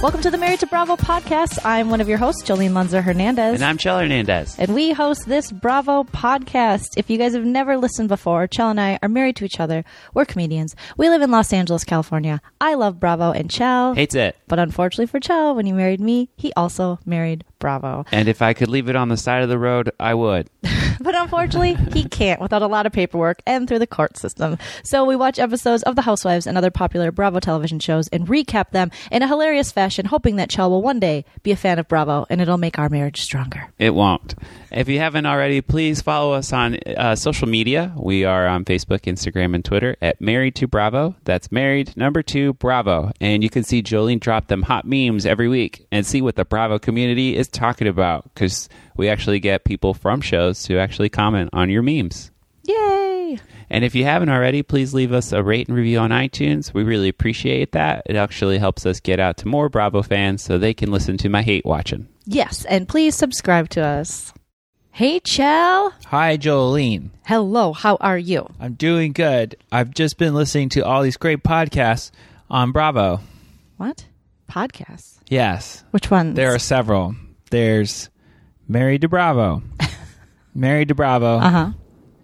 [0.00, 1.58] Welcome to the Married to Bravo podcast.
[1.64, 3.54] I'm one of your hosts, Jolene Lunzer Hernandez.
[3.54, 4.56] And I'm Chell Hernandez.
[4.56, 6.90] And we host this Bravo podcast.
[6.96, 9.84] If you guys have never listened before, Chell and I are married to each other.
[10.14, 10.76] We're comedians.
[10.96, 12.40] We live in Los Angeles, California.
[12.60, 13.94] I love Bravo and Chell.
[13.94, 14.36] Hates it.
[14.46, 18.04] But unfortunately for Chell, when he married me, he also married Bravo.
[18.12, 20.48] And if I could leave it on the side of the road, I would.
[21.00, 24.58] but unfortunately, he can't without a lot of paperwork and through the court system.
[24.82, 28.70] So we watch episodes of The Housewives and other popular Bravo television shows and recap
[28.70, 31.88] them in a hilarious fashion, hoping that Chell will one day be a fan of
[31.88, 33.68] Bravo and it'll make our marriage stronger.
[33.78, 34.34] It won't.
[34.70, 37.92] If you haven't already, please follow us on uh, social media.
[37.96, 41.16] We are on Facebook, Instagram, and Twitter at Married to Bravo.
[41.24, 43.12] That's Married number two Bravo.
[43.20, 46.44] And you can see Jolene drop them hot memes every week and see what the
[46.44, 51.48] Bravo community is talking about because we actually get people from shows to actually comment
[51.54, 52.30] on your memes.
[52.64, 53.38] Yay!
[53.70, 56.74] And if you haven't already, please leave us a rate and review on iTunes.
[56.74, 58.02] We really appreciate that.
[58.06, 61.28] It actually helps us get out to more Bravo fans so they can listen to
[61.28, 62.08] my hate watching.
[62.26, 64.34] Yes, and please subscribe to us.
[64.90, 65.94] Hey, Chell.
[66.06, 67.10] Hi, Jolene.
[67.24, 68.48] Hello, how are you?
[68.58, 69.56] I'm doing good.
[69.70, 72.10] I've just been listening to all these great podcasts
[72.50, 73.20] on Bravo.
[73.76, 74.06] What?
[74.50, 75.18] Podcasts?
[75.28, 75.84] Yes.
[75.92, 76.34] Which ones?
[76.34, 77.14] There are several.
[77.50, 78.10] There's
[78.68, 79.62] Married to Bravo,
[80.54, 81.70] Married to Bravo, Uh huh.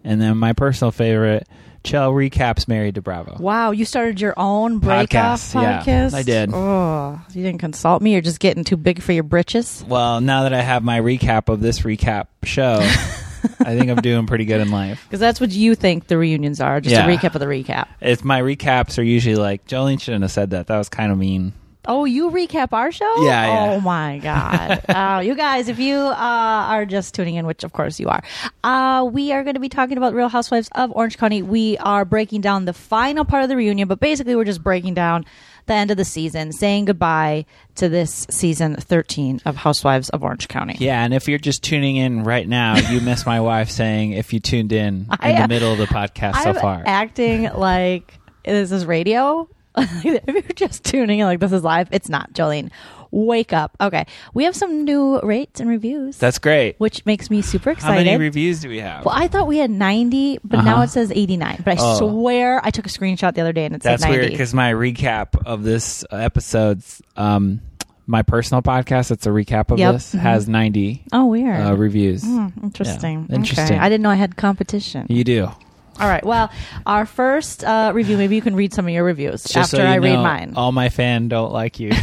[0.05, 1.48] and then my personal favorite,
[1.84, 3.37] Chell recaps Mary to Bravo.
[3.39, 6.15] Wow, you started your own breakoff Podcast, yeah, podcast?
[6.15, 6.50] I did.
[6.55, 8.12] Oh, you didn't consult me?
[8.12, 9.84] You're just getting too big for your britches?
[9.87, 12.78] Well, now that I have my recap of this recap show,
[13.61, 15.03] I think I'm doing pretty good in life.
[15.06, 17.06] Because that's what you think the reunions are, just Yeah.
[17.06, 17.89] a recap of the recap.
[18.00, 20.67] If my recaps are usually like, Jolene shouldn't have said that.
[20.69, 21.53] That was kind of mean.
[21.87, 23.25] Oh, you recap our show?
[23.25, 23.73] Yeah, yeah.
[23.73, 24.83] Oh my god!
[24.89, 28.23] uh, you guys, if you uh, are just tuning in, which of course you are,
[28.63, 31.43] uh, we are going to be talking about Real Housewives of Orange County.
[31.43, 34.95] We are breaking down the final part of the reunion, but basically we're just breaking
[34.95, 35.25] down
[35.67, 37.47] the end of the season, saying goodbye
[37.77, 40.77] to this season 13 of Housewives of Orange County.
[40.78, 44.33] Yeah, and if you're just tuning in right now, you missed my wife saying if
[44.33, 46.83] you tuned in I in the middle of the podcast so I'm far.
[46.87, 49.49] acting like this is radio.
[49.79, 52.33] if you're just tuning in like this is live, it's not.
[52.33, 52.71] Jolene,
[53.11, 53.77] wake up.
[53.81, 56.17] Okay, we have some new rates and reviews.
[56.19, 56.77] That's great.
[56.79, 58.07] which makes me super excited.
[58.07, 59.05] How many reviews do we have?
[59.05, 60.83] well, I thought we had 90, but now Uh-huh.
[60.85, 61.62] it says 89.
[61.65, 61.99] But I Oh.
[61.99, 64.19] swear I took a screenshot the other day and it said That's 90.
[64.19, 67.61] weird because my recap of this episode's um,
[68.06, 69.11] my personal podcast.
[69.11, 69.95] It's a recap of Yep.
[69.95, 70.19] this Mhm.
[70.21, 71.61] has 90 oh, weird.
[71.61, 72.23] uh, reviews.
[72.23, 73.27] Hmm, interesting.
[73.31, 73.77] Yeah, interesting.
[73.77, 73.79] Okay.
[73.79, 75.06] I didn't know I had competition.
[75.09, 75.49] You do.
[76.00, 76.25] All right.
[76.25, 76.50] Well,
[76.87, 79.82] our first uh, review, maybe you can read some of your reviews Just after so
[79.84, 80.55] I read mine.
[80.56, 81.91] All my fan don't like you.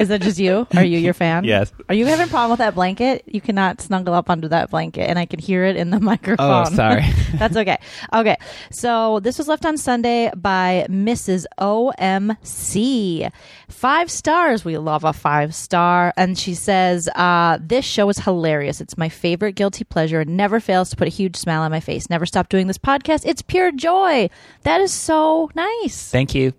[0.00, 0.66] Is that just you?
[0.74, 1.44] Are you your fan?
[1.44, 1.72] Yes.
[1.88, 3.22] Are you having a problem with that blanket?
[3.26, 6.66] You cannot snuggle up under that blanket, and I can hear it in the microphone.
[6.66, 7.04] oh, sorry.
[7.34, 7.78] That's okay.
[8.12, 8.36] Okay.
[8.70, 11.44] So this was left on Sunday by Mrs.
[11.58, 13.30] OMC.
[13.68, 14.64] Five stars.
[14.64, 16.12] We love a five star.
[16.16, 18.80] And she says, uh, This show is hilarious.
[18.80, 21.80] It's my favorite guilty pleasure and never fails to put a huge smile on my
[21.80, 22.10] face.
[22.10, 23.26] Never stop doing this podcast.
[23.26, 24.30] It's pure joy.
[24.62, 26.10] That is so nice.
[26.10, 26.52] Thank you.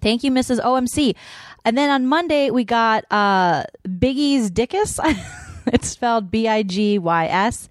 [0.00, 0.60] Thank you, Mrs.
[0.60, 1.14] OMC.
[1.64, 4.98] And then on Monday, we got uh, Biggie's Dickus.
[5.66, 7.68] it's spelled B I G Y S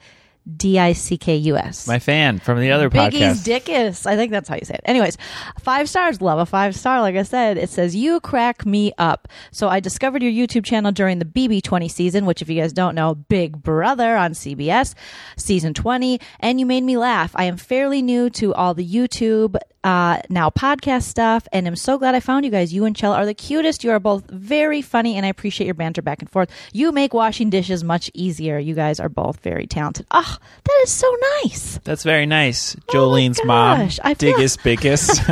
[0.55, 1.87] D I C K U S.
[1.87, 3.61] My fan from the other Biggie's podcast.
[3.61, 4.05] Dickus.
[4.05, 4.81] I think that's how you say it.
[4.85, 5.17] Anyways,
[5.59, 6.21] five stars.
[6.21, 7.01] Love a five star.
[7.01, 9.27] Like I said, it says, You crack me up.
[9.51, 12.95] So I discovered your YouTube channel during the BB20 season, which, if you guys don't
[12.95, 14.93] know, Big Brother on CBS,
[15.35, 17.31] season 20, and you made me laugh.
[17.35, 19.57] I am fairly new to all the YouTube.
[19.83, 22.73] Uh, now podcast stuff, and I'm so glad I found you guys.
[22.73, 23.83] You and Chell are the cutest.
[23.85, 26.49] You are both very funny, and I appreciate your banter back and forth.
[26.73, 28.57] You make washing dishes much easier.
[28.59, 30.05] You guys are both very talented.
[30.11, 31.07] Ah, that is so
[31.43, 31.79] nice.
[31.85, 32.75] That's very nice.
[32.75, 33.79] Oh my Jolene's mom.
[33.79, 35.21] gosh, I feel- Diggus biggest.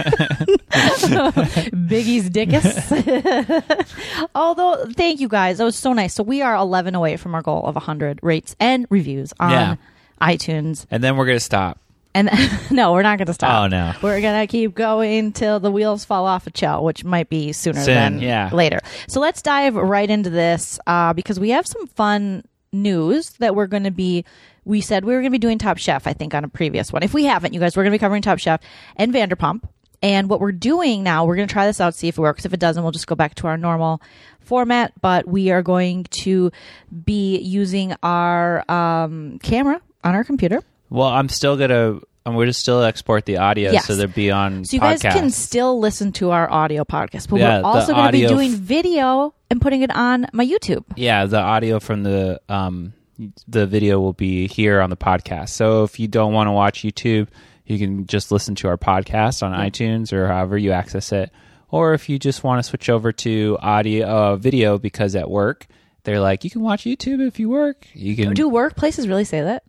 [1.88, 4.27] Biggie's dickus.
[4.35, 5.57] Although, thank you guys.
[5.57, 6.13] That was so nice.
[6.13, 9.75] So we are 11 away from our goal of 100 rates and reviews on Yeah.
[10.22, 10.85] iTunes.
[10.91, 11.80] and then we're gonna stop.
[12.15, 12.29] And
[12.71, 13.65] no, we're not going to stop.
[13.65, 13.94] Oh, no.
[14.01, 17.51] We're going to keep going till the wheels fall off a Chell, which might be
[17.51, 18.50] sooner Soon, than yeah.
[18.53, 18.79] later.
[19.07, 23.67] So let's dive right into this uh, because we have some fun news that we're
[23.67, 24.23] going to be.
[24.63, 26.91] We said we were going to be doing Top Chef, I think, on a previous
[26.91, 27.03] one.
[27.03, 28.61] If we haven't, you guys, we're going to be covering Top Chef
[28.95, 29.68] and Vanderpump.
[30.01, 32.45] And what we're doing now, we're going to try this out, see if it works.
[32.45, 34.01] If it doesn't, we'll just go back to our normal
[34.39, 34.94] format.
[35.01, 36.51] But we are going to
[37.03, 40.61] be using our um, camera on our computer.
[40.95, 42.00] Well, I'm still gonna.
[42.27, 43.86] I'm going to still export the audio Yes.
[43.86, 44.65] so they'll be on.
[44.65, 47.94] So you guys can still listen to our audio podcast, but Yeah, we're the also
[47.94, 50.86] going to be audio doing f- video and putting it on my YouTube.
[50.95, 52.94] Yeah, the audio from the um
[53.47, 55.50] the video will be here on the podcast.
[55.50, 57.27] So if you don't want to watch YouTube,
[57.68, 61.30] you can just listen to our podcast on iTunes or however you access it.
[61.69, 65.68] or if you just want to switch over to audio uh, video because at work
[66.06, 67.86] they're like you can watch YouTube if you work.
[67.94, 69.62] You can Do workplaces really say that?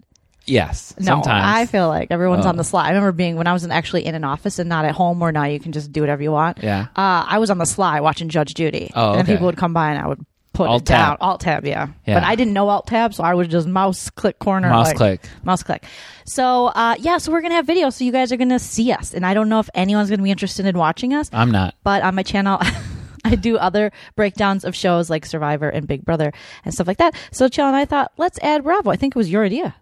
[0.47, 0.95] Yes.
[0.99, 2.49] No, sometimes I feel like everyone's Oh.
[2.51, 2.85] on the sly.
[2.87, 5.21] I remember being when I was in, actually in an office and not at home,
[5.21, 6.59] where now you can just do whatever you want.
[6.63, 6.87] Yeah.
[6.97, 8.91] Uh, I was on the sly watching Judge Judy.
[8.95, 9.33] Oh, And then okay.
[9.35, 11.19] people would come by and I would put Alt it down.
[11.21, 11.89] Alt tab, yeah.
[12.07, 12.15] Yeah.
[12.15, 14.71] But I didn't know Alt tab, so I would just mouse click corner.
[14.71, 15.29] mouse like- click.
[15.45, 15.85] Mouse click.
[16.25, 18.59] So, uh, yeah, so we're going to have video, so you guys are going to
[18.59, 19.13] see us.
[19.15, 21.75] And I don't know if anyone's going to be interested in watching us, I'm not.
[21.85, 22.59] but on my channel,
[23.25, 26.33] I do other breakdowns of shows like Survivor and Big Brother
[26.65, 27.15] and stuff like that.
[27.33, 28.91] So, Chell and I thought, let's add Bravo.
[28.91, 29.75] I think it was your idea.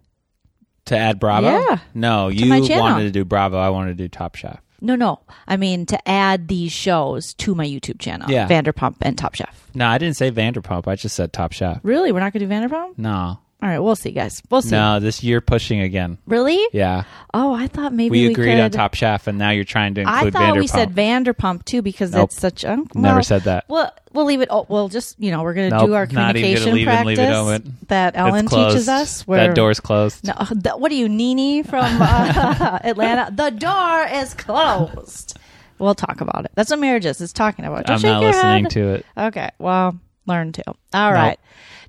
[0.87, 1.49] To add Bravo?
[1.49, 1.79] Yeah.
[1.95, 2.83] No, you my channel.
[2.83, 3.59] wanted to do Bravo.
[3.59, 4.61] I wanted to do Top Chef.
[4.81, 5.21] No, no.
[5.49, 8.47] I mean, to add these shows to my YouTube channel Yeah.
[8.47, 9.71] Vanderpump and Top Chef.
[9.75, 10.87] No, I didn't say Vanderpump.
[10.87, 11.81] I just said Top Chef.
[11.83, 12.13] Really?
[12.13, 12.99] We're not going to do Vanderpump?
[12.99, 13.39] No.
[13.65, 14.43] All right, we'll see, guys.
[14.51, 14.73] We'll see.
[14.73, 16.19] No, this you're pushing again.
[16.27, 16.63] Really?
[16.75, 17.05] Yeah.
[17.33, 18.61] Oh, I thought maybe We we, agreed could...
[18.61, 20.19] on Top Chef, and now you're trying to include.
[20.19, 20.59] I thought Vanderpump.
[20.59, 22.25] we said Vanderpump too because Nope.
[22.25, 23.65] it's such a Never said that.
[23.69, 24.49] We'll we'll leave it.
[24.51, 27.65] Oh, we'll just you know we're gonna Nope, do our not even gonna communication practice
[27.65, 29.27] it that Ellen teaches us.
[29.27, 30.27] Where that door's closed.
[30.27, 33.33] No, the, what are you, Nene from uh, Atlanta?
[33.35, 35.39] The door is closed.
[35.79, 36.53] We'll talk about it.
[36.55, 37.19] That's what marriage is.
[37.23, 37.87] It's talking about.
[37.87, 38.71] Don't I'm not listening head.
[38.73, 39.07] to it.
[39.17, 40.65] Okay, well, learn to.
[40.93, 41.39] All right.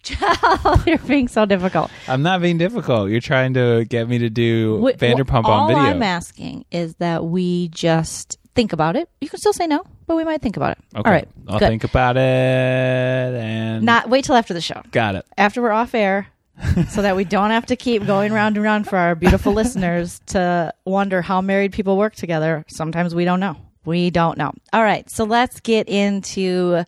[0.85, 1.89] You're being so difficult.
[2.07, 3.09] I'm not being difficult.
[3.09, 5.83] You're trying to get me to do Wait, Vanderpump well, on video.
[5.83, 9.09] All I'm asking is that we just think about it.
[9.19, 10.83] You can still say no, but we might think about it.
[10.95, 11.09] okay.
[11.09, 11.27] All right.
[11.47, 11.69] I'll good.
[11.69, 14.81] think about it and Not wait till after the show.
[14.91, 15.25] got it.
[15.37, 16.27] After we're off air.
[16.89, 20.21] so that we don't have to keep going round and round for our beautiful listeners
[20.27, 22.63] to wonder how married people work together.
[22.69, 23.57] Sometimes we don't know.
[23.83, 24.53] We don't know.
[24.71, 26.85] All right, so let's get into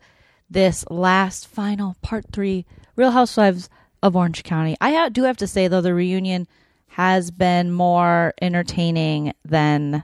[0.50, 2.64] this last final part three
[2.96, 3.68] Real Housewives
[4.02, 4.76] of Orange County.
[4.80, 6.46] I ha- do have to say, though, the reunion
[6.88, 10.02] has been more entertaining than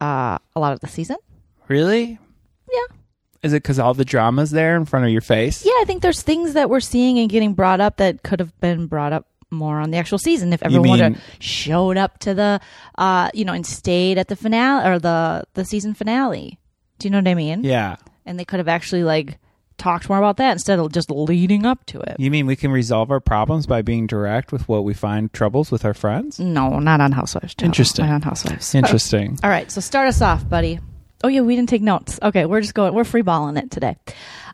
[0.00, 1.16] uh, a lot of the season.
[1.68, 2.18] Really?
[2.72, 2.96] Yeah.
[3.42, 5.64] Is it because all the drama's there in front of your face?
[5.64, 8.58] Yeah, I think there's things that we're seeing and getting brought up that could have
[8.60, 12.58] been brought up more on the actual season if everyone mean- showed up to the
[12.96, 16.58] uh you know and stayed at the finale or the the season finale.
[16.98, 17.62] Do you know what I mean?
[17.62, 17.96] Yeah.
[18.24, 19.38] And they could have actually like
[19.82, 22.16] talked more about that instead of just leading up to it.
[22.18, 25.70] You mean we can resolve our problems by being direct with what we find troubles
[25.70, 26.38] with our friends?
[26.38, 27.54] No, not on Housewives.
[27.54, 27.70] Channel.
[27.70, 28.06] Interesting.
[28.06, 28.74] Not on Housewives.
[28.74, 29.38] Interesting.
[29.42, 30.78] All right, so start us off, buddy.
[31.24, 32.18] Oh yeah, we didn't take notes.
[32.22, 32.94] Okay, we're just going.
[32.94, 33.96] We're freeballing it today.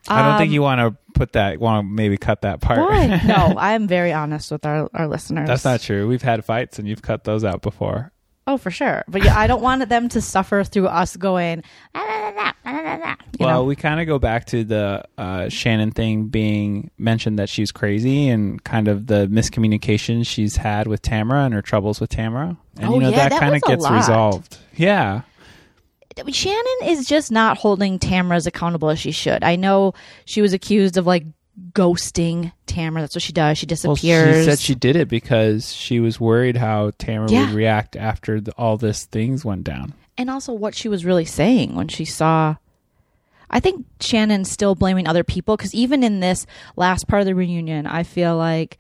[0.09, 1.59] I don't think Um, you want to put that.
[1.59, 2.79] Want to maybe cut that part?
[2.79, 3.21] Why?
[3.27, 5.49] no, I'm very honest with our our listeners.
[5.49, 6.07] That's not true.
[6.09, 8.13] We've had fights and you've cut those out before.
[8.49, 9.05] Oh, for sure.
[9.09, 11.63] But yeah, I don't want them to suffer through us going.
[11.95, 13.65] "Ah, nah, nah, nah, nah, nah, nah," you well, know?
[13.65, 18.27] we kind of go back to the uh, Shannon thing being mentioned that she's crazy
[18.31, 22.57] and kind of the miscommunication she's had with Tamara and her troubles with Tamara.
[22.79, 23.93] And Oh, you know yeah, that, that kind was of a gets lot.
[23.97, 24.59] resolved.
[24.77, 25.21] Yeah.
[26.33, 29.45] Shannon is just not holding Tamara as accountable as she should.
[29.45, 29.93] I know
[30.25, 31.25] she was accused of like
[31.73, 33.03] ghosting Tamara.
[33.03, 33.59] That's what she does.
[33.59, 34.45] She Well, disappears.
[34.45, 37.41] she said she did it because she was worried how Tamara Yeah.
[37.47, 39.95] would react after the, all this things went down.
[40.17, 42.57] and also what she was really saying when she saw.
[43.51, 46.45] I think Shannon's still blaming other people because even in this
[46.77, 48.79] last part of the reunion, I feel like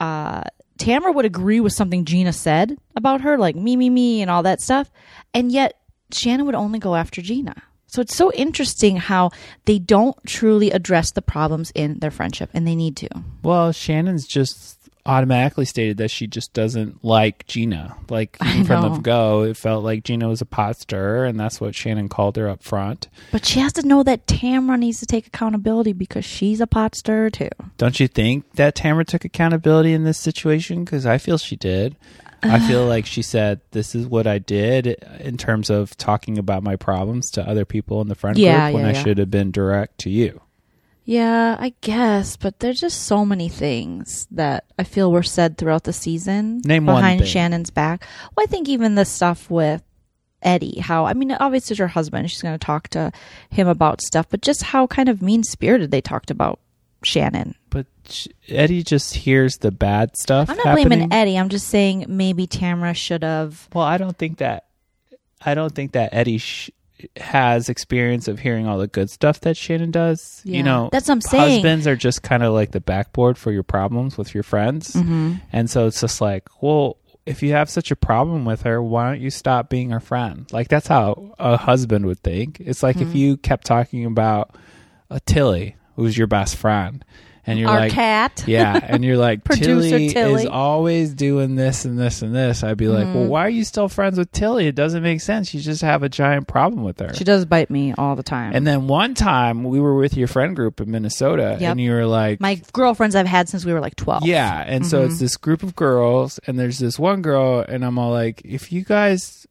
[0.00, 0.42] uh,
[0.76, 4.42] Tamara would agree with something Gina said about her, like me, me, me, and all
[4.42, 4.90] that stuff.
[5.32, 5.78] And yet
[6.12, 7.54] Shannon would only go after Gina.
[7.96, 9.30] So it's so interesting how
[9.64, 13.08] they don't truly address the problems in their friendship, and they need to.
[13.42, 14.76] Well, Shannon's just
[15.06, 17.96] automatically stated that she just doesn't like Gina.
[18.10, 21.74] Like from the go, it felt like Gina was a pot stirrer, and that's what
[21.74, 23.08] Shannon called her up front.
[23.32, 26.94] But she has to know that Tamara needs to take accountability because she's a pot
[26.96, 27.48] stirrer too.
[27.78, 30.84] Don't you think that Tamara took accountability in this situation?
[30.84, 31.96] Because I feel she did.
[32.42, 34.86] I feel like she said, "This is what I did
[35.20, 38.74] in terms of talking about my problems to other people in the friend Yeah, group
[38.74, 39.02] when yeah, I yeah.
[39.02, 40.40] should have been direct to you."
[41.04, 45.84] Yeah, I guess, but there's just so many things that I feel were said throughout
[45.84, 47.26] the season Name behind.
[47.26, 48.04] Shannon's back.
[48.36, 49.84] Well, I think even the stuff with
[50.42, 53.12] Eddie, how I mean, obviously it's her husband, she's going to talk to
[53.50, 56.58] him about stuff, but just how kind of mean spirited they talked about
[57.04, 57.54] Shannon.
[57.70, 57.86] But
[58.48, 60.50] Eddie just hears the bad stuff.
[60.50, 60.88] I'm not happening.
[60.88, 61.38] blaming Eddie.
[61.38, 63.68] I'm just saying maybe Tamara should have.
[63.72, 64.66] Well, I don't think that.
[65.44, 66.70] I don't think that Eddie sh-
[67.18, 70.40] has experience of hearing all the good stuff that Shannon does.
[70.44, 70.56] Yeah.
[70.56, 71.62] You know, That's what I'm saying.
[71.62, 75.34] Husbands are just kind of like the backboard for your problems with your friends, Mm-hmm.
[75.52, 76.96] and so it's just like, well,
[77.26, 80.50] if you have such a problem with her, why don't you stop being her friend?
[80.52, 82.60] Like that's how a husband would think.
[82.60, 83.08] It's like Mm-hmm.
[83.10, 84.54] if you kept talking about
[85.10, 87.04] a Tilly, who's your best friend.
[87.46, 88.44] And you're Our like, cat.
[88.48, 90.32] yeah, and you're like, Producer Tilly, Tilly.
[90.32, 90.38] Mm-hmm.
[90.40, 92.64] is always doing this and this and this.
[92.64, 94.66] I'd be like, well, why are you still friends with Tilly?
[94.66, 95.54] It doesn't make sense.
[95.54, 97.14] You just have a giant problem with her.
[97.14, 98.52] She does bite me all the time.
[98.54, 101.70] and then one time we were with your friend group in Minnesota, Yep.
[101.72, 104.26] and you were like, my girlfriends I've had since we were like 12.
[104.26, 105.10] yeah, and so Mm-hmm.
[105.10, 108.72] it's this group of girls, and there's this one girl, and I'm all like, if
[108.72, 109.46] you guys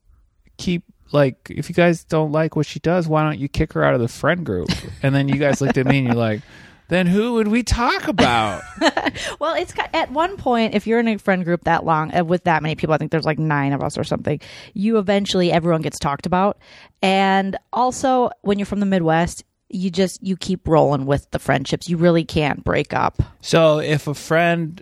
[0.58, 3.84] keep like, if you guys don't like what she does, why don't you kick her
[3.86, 4.68] out of the friend group?
[5.04, 6.42] and then you guys looked at me and you're like,
[6.88, 8.62] then who would we talk about?
[9.40, 12.44] Well, it's at one point, if you're in a friend group that long uh, with
[12.46, 14.40] that many people, I think there's like nine of us or something,
[14.74, 16.58] you eventually, everyone gets talked about.
[17.02, 21.90] And also, when you're from the Midwest, you just, you keep rolling with the friendships.
[21.90, 23.22] You really can't break up.
[23.42, 24.82] so if a friend,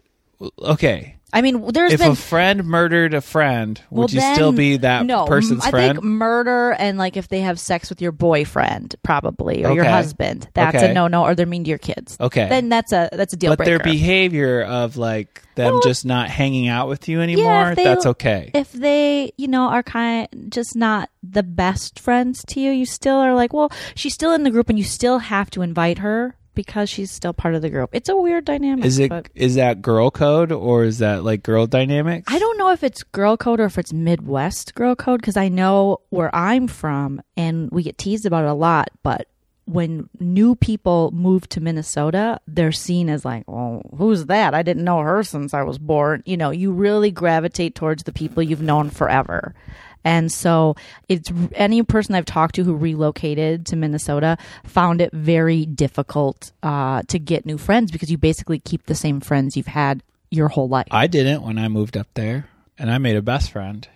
[0.59, 2.11] okay, I mean, there's if been.
[2.11, 5.71] a friend murdered a friend, would well, you then- still be that no, person's I
[5.71, 5.95] friend?
[5.97, 10.47] think murder and like if they have sex with your boyfriend, probably, or your husband,
[10.53, 10.91] that's Okay.
[10.91, 11.23] a no no.
[11.23, 12.15] Or they're mean to your kids.
[12.21, 12.47] Okay.
[12.47, 16.29] then that's a that's a deal but their behavior of like them Well, just not
[16.29, 18.51] hanging out with you anymore, if they- that's okay.
[18.53, 23.17] if they, you know, are kind just not the best friends to you, you still
[23.17, 26.35] are like, well, she's still in the group and you still have to invite her
[26.53, 27.89] because she's still part of the group.
[27.93, 28.85] It's a weird dynamic.
[28.85, 32.31] Is it but is that girl code or is that like girl dynamics?
[32.31, 35.49] I don't know if it's girl code or if it's Midwest girl code because I
[35.49, 39.27] know where I'm from and we get teased about it a lot, but
[39.65, 44.53] when new people move to Minnesota, they're seen as like, oh, who's that?
[44.53, 46.21] I didn't know her since I was born.
[46.25, 49.55] You know, you really gravitate towards the people you've known forever.
[50.03, 50.75] And so
[51.07, 57.03] it's any person I've talked to who relocated to Minnesota found it very difficult uh,
[57.07, 60.67] to get new friends because you basically keep the same friends you've had your whole
[60.67, 60.87] life.
[60.91, 63.87] I didn't when I moved up there, and I made a best friend.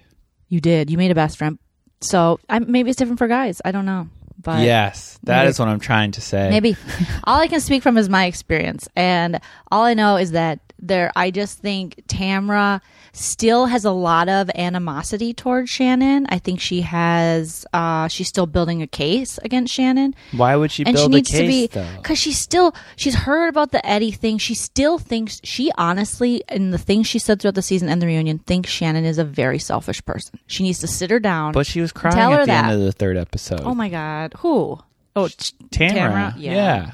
[0.49, 0.89] You did.
[0.89, 1.57] You made a best friend.
[1.99, 3.61] So I, maybe it's different for guys.
[3.65, 4.07] I don't know.
[4.39, 6.49] But yes, that maybe- is what I'm trying to say.
[6.49, 6.77] maybe
[7.23, 8.87] all I can speak from is my experience.
[8.95, 12.81] And all I know is that there, I just think Tamra
[13.13, 16.25] still has a lot of animosity towards Shannon.
[16.29, 20.15] I think she has, uh, she's still building a case against Shannon.
[20.31, 23.15] Why would she and build she needs a case to be because she's still she's
[23.15, 24.37] heard about the Eddie thing.
[24.37, 28.07] She still thinks she honestly, in the things she said throughout the season and the
[28.07, 30.39] reunion, thinks Shannon is a very selfish person.
[30.47, 31.53] She needs to sit her down.
[31.53, 32.65] But she was crying Tell her at the that.
[32.65, 33.61] end of the third episode.
[33.61, 34.79] oh my god, who?
[35.15, 36.35] Oh, T- Tamara.
[36.37, 36.53] Yeah.
[36.53, 36.91] yeah.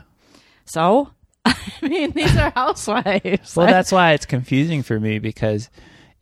[0.66, 1.10] So,
[1.46, 3.56] I mean, these are housewives.
[3.56, 5.70] Well, that's why it's confusing for me because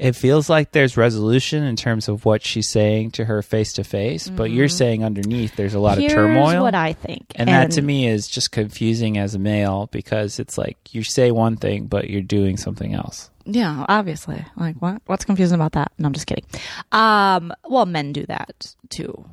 [0.02, 3.84] it feels like there's resolution in terms of what she's saying to her face to
[3.84, 6.02] face, but you're saying underneath there's a lot Mm-hmm.
[6.02, 6.64] Here's of turmoil.
[6.64, 10.58] what I think, and, that to me is just confusing as a male because it's
[10.58, 13.30] like you say one thing but you're doing something else.
[13.46, 14.44] Yeah, obviously.
[14.58, 15.02] Like what?
[15.06, 15.92] What's confusing about that?
[16.00, 16.46] No, I'm just kidding.
[16.92, 19.26] Um, well, men do that too.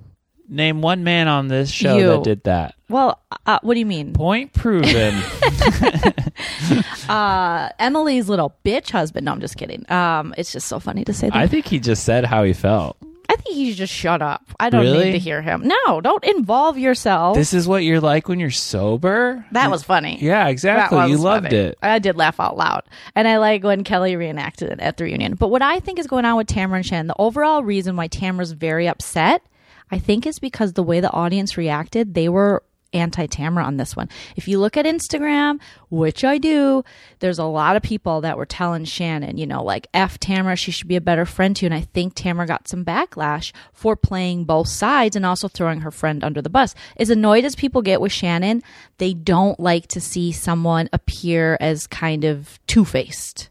[0.49, 2.07] Name one man on this show You.
[2.09, 2.75] that did that.
[2.89, 4.15] Well, uh, what do you mean?
[4.15, 5.15] Point proven.
[7.09, 9.25] Uh, Emily's little bitch husband.
[9.25, 9.91] No, I'm just kidding.
[9.91, 11.37] Um, it's just so funny to say that.
[11.37, 12.99] I think he just said how he felt.
[13.31, 14.45] I think he should just shut up.
[14.61, 15.05] I don't Really?
[15.07, 15.63] need to hear him.
[15.67, 17.35] No, don't involve yourself.
[17.37, 19.45] This is what you're like when you're sober?
[19.53, 20.19] that was funny.
[20.21, 20.99] Yeah, That exactly.
[20.99, 21.57] was You loved funny.
[21.57, 21.79] it.
[21.83, 22.83] I did laugh out loud.
[23.15, 25.35] And I like when Kelly reenacted it at the reunion.
[25.35, 28.09] But what I think is going on with Tamara and Shannon, the overall reason why
[28.09, 29.43] Tamara's very upset,
[29.91, 33.97] I think is because the way the audience reacted, they were anti Tamara on this
[33.97, 34.09] one.
[34.37, 36.85] If you look at Instagram, which I do,
[37.19, 40.71] there's a lot of people that were telling Shannon, you know, like F Tamara, she
[40.71, 41.67] should be a better friend to you.
[41.67, 45.91] And I think Tamara got some backlash for playing both sides and also throwing her
[45.91, 46.75] friend under the bus.
[46.97, 48.63] As annoyed as people get with Shannon,
[48.99, 53.51] they don't like to see someone appear as kind of two faced,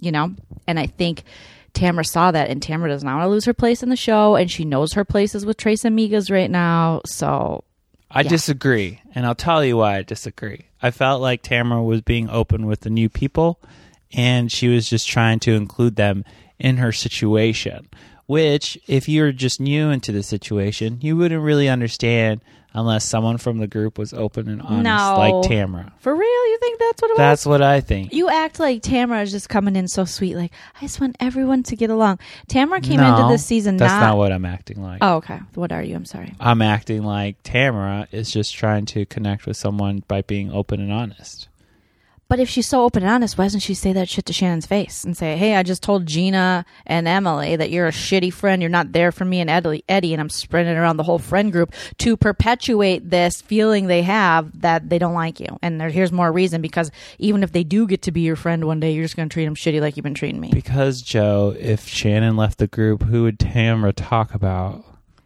[0.00, 0.34] you know?
[0.66, 1.24] And I think
[1.78, 4.34] Tamara saw that, and Tamara does not want to lose her place in the show,
[4.34, 7.00] and she knows her place is with Tres Amigas right now.
[7.06, 7.64] So
[8.10, 10.66] I disagree, and I'll tell you why I disagree.
[10.82, 13.60] I felt like Tamara was being open with the new people,
[14.12, 16.24] and she was just trying to include them
[16.58, 17.88] in her situation.
[18.26, 22.42] Which, if you're just new into the situation, you wouldn't really understand
[22.78, 25.14] unless someone from the group was open and honest, No.
[25.18, 25.92] like Tamara.
[26.00, 27.18] for real, you think that's what it was?
[27.18, 28.12] That's what I think.
[28.12, 30.36] You act like Tamara is just coming in so sweet.
[30.36, 32.18] Like I just want everyone to get along.
[32.48, 34.00] Tamara came no, into this season That's not.
[34.00, 34.98] not what I'm acting like.
[35.02, 35.40] oh, okay.
[35.54, 35.96] What are you?
[35.96, 36.34] I'm sorry.
[36.40, 40.92] I'm acting like Tamara is just trying to connect with someone by being open and
[40.92, 41.48] honest.
[42.28, 44.66] But if she's so open and honest, why doesn't she say that shit to Shannon's
[44.66, 48.60] face and say, "Hey, I just told Gina and Emily that you're a shitty friend.
[48.60, 51.50] You're not there for me and Eddie, Eddie, and I'm spreading around the whole friend
[51.50, 55.58] group to perpetuate this feeling they have that they don't like you.
[55.62, 58.66] And there, here's more reason because even if they do get to be your friend
[58.66, 60.50] one day, you're just going to treat them shitty like you've been treating me.
[60.52, 64.84] Because Joe, if Shannon left the group, who would Tamra talk about?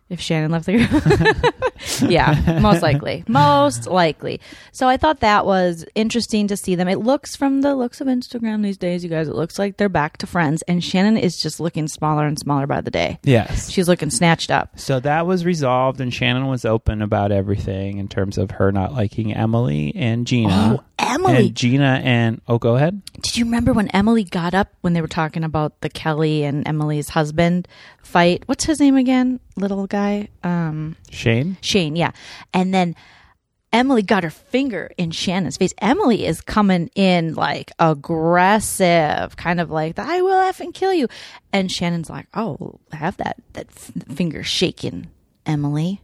[0.09, 1.55] If Shannon left the group,
[2.03, 3.25] yeah, most likely.
[3.29, 4.41] Most likely.
[4.73, 6.89] So I thought that was interesting to see them.
[6.89, 9.89] It looks from the looks of Instagram these days, you guys, it looks like they're
[9.89, 10.63] back to friends.
[10.63, 13.19] And Shannon is just looking smaller and smaller by the day.
[13.23, 13.71] Yes.
[13.71, 14.79] She's looking snatched up.
[14.79, 18.93] So that was resolved, and Shannon was open about everything in terms of her not
[18.93, 20.79] liking Emily and Gina.
[20.81, 21.47] Oh, Emily.
[21.47, 23.03] And Gina and oh, go ahead.
[23.21, 26.67] Did you remember when Emily got up when they were talking about the Kelly and
[26.67, 27.69] Emily's husband
[28.03, 28.43] fight?
[28.47, 29.41] What's his name again?
[29.57, 30.29] Little guy?
[30.43, 31.57] Um Shane.
[31.61, 32.13] Shane, yeah.
[32.53, 32.95] And then
[33.73, 35.73] Emily got her finger in Shannon's face.
[35.79, 41.09] Emily is coming in like aggressive, kind of like I will effing kill you.
[41.53, 45.09] And Shannon's like, "Oh, have that that f- finger shaking,
[45.47, 46.01] Emily."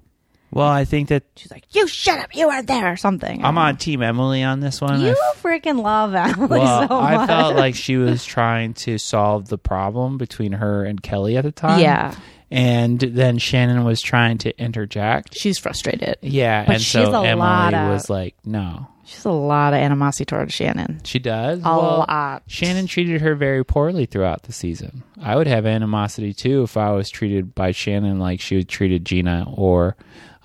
[0.50, 3.44] Well, I think that She's like, "You shut up, you are there," or something.
[3.44, 5.00] I'm on Team Emily on this one.
[5.02, 7.18] I You freaking love Emily well, so much.
[7.20, 11.44] I felt like she was trying to solve the problem between her and Kelly at
[11.44, 11.80] the time.
[11.80, 12.14] Yeah.
[12.50, 15.36] And then Shannon was trying to interject.
[15.38, 16.16] she's frustrated.
[16.22, 19.72] Yeah, But and she's so a Emily lot of- was like, "No." She's a lot
[19.72, 21.00] of animosity towards Shannon.
[21.04, 21.60] She does.
[21.60, 22.42] A Well, lot.
[22.46, 25.02] Shannon treated her very poorly throughout the season.
[25.18, 29.06] I would have animosity too if I was treated by Shannon like she would treated
[29.06, 29.96] Gina or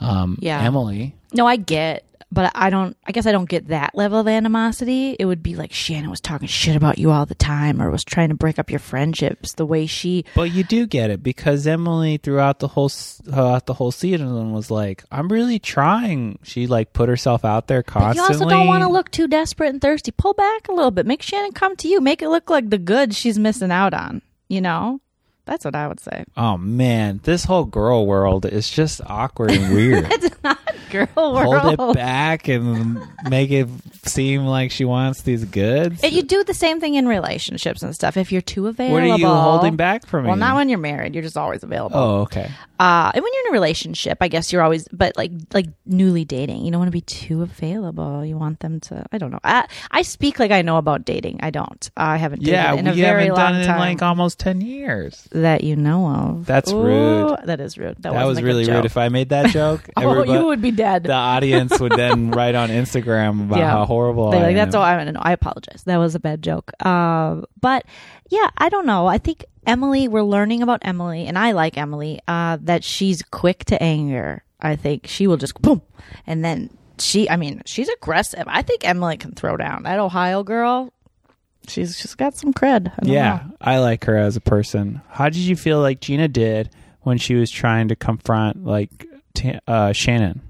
[0.03, 0.61] um, Yeah.
[0.61, 1.15] Emily.
[1.33, 2.95] No, I get, but I don't.
[3.07, 5.15] I guess I don't get that level of animosity.
[5.17, 8.03] It would be like Shannon was talking shit about you all the time, or was
[8.03, 9.53] trying to break up your friendships.
[9.53, 13.73] The way she, But you do get it because Emily throughout the whole throughout the
[13.73, 18.15] whole season was like, "I'm really trying." She like put herself out there constantly.
[18.15, 18.53] you constantly.
[18.53, 20.11] also don't want to look too desperate and thirsty.
[20.11, 21.05] Pull back a little bit.
[21.07, 21.99] Make Shannon come to you.
[22.01, 24.21] Make it look like the good she's missing out on.
[24.49, 24.99] You know,
[25.45, 26.23] that's what I would say.
[26.37, 30.11] Oh man, this whole girl world is just awkward and weird.
[30.93, 33.67] Girl Hold it back and make it
[34.03, 36.03] seem like she wants these goods.
[36.03, 38.15] You do the same thing in relationships and stuff.
[38.15, 40.27] If you're too available, what are you holding back from me?
[40.29, 41.15] Well, not when you're married.
[41.15, 41.97] You're just always available.
[41.97, 42.49] Oh, okay.
[42.79, 46.25] Uh, and when you're in a relationship, I guess you're always, but like like newly
[46.25, 48.25] dating, you don't want to be too available.
[48.25, 49.05] You want them to.
[49.11, 49.39] I don't know.
[49.43, 51.39] I I speak like I know about dating.
[51.41, 51.89] I don't.
[51.95, 54.39] I haven't dated Yeah, in a very haven't long done it in time like almost
[54.39, 55.27] ten years.
[55.31, 56.45] that you know of.
[56.45, 57.37] That's Ooh, rude.
[57.45, 57.95] That is rude.
[57.99, 58.85] That, That was really rude.
[58.85, 60.82] If I made that joke, oh, you would be dead.
[61.03, 64.83] The audience would then write on Instagram about how horrible They're I like, that's all
[64.83, 65.19] I know.
[65.21, 65.83] I apologize.
[65.85, 66.71] That was a bad joke.
[66.79, 67.85] Uh, but
[68.29, 69.07] yeah, I don't know.
[69.07, 73.65] I think Emily, we're learning about Emily, and I like Emily, uh, that she's quick
[73.65, 74.43] to anger.
[74.59, 75.81] I think she will just boom.
[76.27, 76.69] And then
[76.99, 78.43] she, I mean, she's aggressive.
[78.47, 79.83] I think Emily can throw down.
[79.83, 80.93] That Ohio girl,
[81.67, 82.89] she's just got some cred.
[82.91, 83.57] I Yeah, know.
[83.61, 85.01] I like her as a person.
[85.09, 86.69] How did you feel like Gina did
[87.01, 89.05] when she was trying to confront like
[89.67, 90.41] uh, Shannon?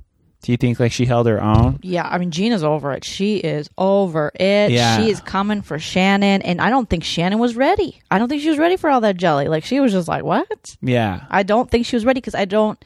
[0.43, 1.79] Do you think like she held her own?
[1.81, 3.03] Yeah, I mean Gina's over it.
[3.03, 4.71] She is over it.
[4.71, 4.97] Yeah.
[4.97, 8.01] She is coming for Shannon, and I don't think Shannon was ready.
[8.11, 9.47] I don't think she was ready for all that jelly.
[9.47, 11.25] Like she was just like, "What?" Yeah.
[11.31, 12.77] I don't think she was ready because I don't.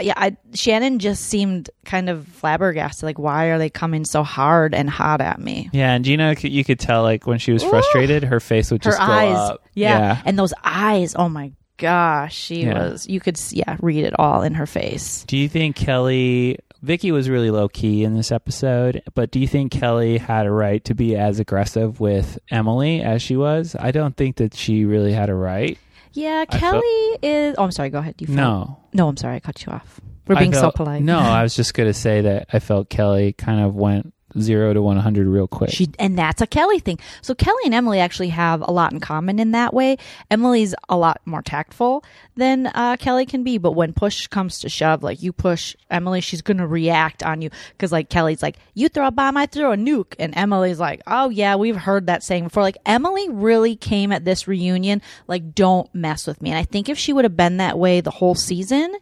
[0.00, 3.02] Yeah, I, Shannon just seemed kind of flabbergasted.
[3.02, 5.68] Like, why are they coming so hard and hot at me?
[5.74, 8.92] Yeah, and Gina, you could tell like when she was frustrated, her face would Her
[8.92, 9.68] just go eyes, up.
[9.74, 10.22] yeah.
[10.24, 11.14] and those eyes.
[11.18, 12.78] Oh my gosh, she Yeah.
[12.90, 13.06] was.
[13.08, 15.24] You could, yeah, read it all in her face.
[15.26, 19.46] Do you think Kelly Vicki was really low key in this episode, but do you
[19.46, 23.76] think Kelly had a right to be as aggressive with Emily as she was?
[23.78, 25.76] I don't think that she really had a right.
[26.12, 27.54] Yeah, I Kelly felt- is.
[27.58, 27.90] Oh, I'm sorry.
[27.90, 28.14] Go ahead.
[28.18, 28.78] You felt- No.
[28.94, 29.36] no, I'm sorry.
[29.36, 30.00] I cut you off.
[30.26, 31.02] We're being felt- so polite.
[31.02, 34.74] No, I was just going to say that I felt Kelly kind of went 0
[34.74, 35.70] to 100 real quick.
[35.70, 36.98] She and that's a Kelly thing.
[37.22, 39.96] So Kelly and Emily actually have a lot in common in that way.
[40.30, 42.04] Emily's a lot more tactful
[42.36, 46.20] than uh, Kelly can be, but when push comes to shove, like you push Emily,
[46.20, 49.72] she's gonna react on you because like Kelly's like, "You throw a bomb, I throw
[49.72, 53.76] a nuke," and Emily's like, "Oh yeah, we've heard that saying before." Like Emily really
[53.76, 57.24] came at this reunion like, "Don't mess with me," and I think if she would
[57.24, 58.94] have been that way the whole season,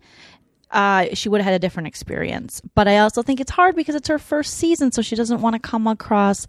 [0.71, 2.61] uh, she would have had a different experience.
[2.75, 5.55] But I also think it's hard because it's her first season, so she doesn't want
[5.55, 6.47] to come across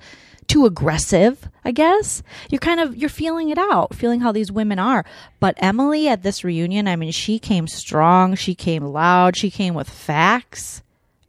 [0.47, 1.47] too aggressive.
[1.63, 5.05] I guess you're kind of you're feeling it out, feeling how these women are.
[5.39, 9.73] But Emily at this reunion, I mean, she came strong, she came loud, she came
[9.75, 10.82] with facts.